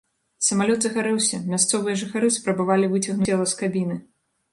Самалёт 0.45 0.79
загарэўся, 0.85 1.39
мясцовыя 1.51 1.95
жыхары 2.03 2.31
спрабавалі 2.37 2.89
выцягнуць 2.95 3.29
цела 3.37 3.45
з 3.53 3.61
кабіны. 3.61 3.99